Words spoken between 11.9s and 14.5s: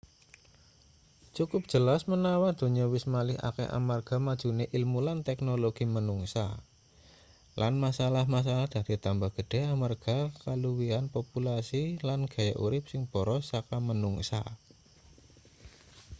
lan gaya urip sing boros saka manungsa